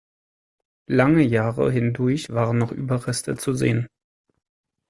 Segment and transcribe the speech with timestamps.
[0.89, 3.85] Lange Jahre hindurch waren noch Überreste zu sehen.